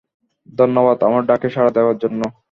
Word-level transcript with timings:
ধন্যবাদ 0.49 0.97
আমার 1.03 1.23
ডাকে 1.25 1.47
সাড়া 1.49 1.71
দেওয়ার 1.71 1.97
জন্য। 1.97 2.21